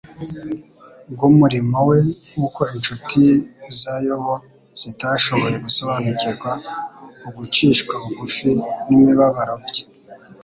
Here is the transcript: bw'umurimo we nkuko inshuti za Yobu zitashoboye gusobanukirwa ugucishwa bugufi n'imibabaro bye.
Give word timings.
bw'umurimo 1.13 1.77
we 1.89 1.97
nkuko 2.31 2.61
inshuti 2.75 3.21
za 3.79 3.93
Yobu 4.07 4.33
zitashoboye 4.81 5.55
gusobanukirwa 5.65 6.51
ugucishwa 7.27 7.93
bugufi 8.03 8.49
n'imibabaro 8.87 9.53
bye. 9.65 9.83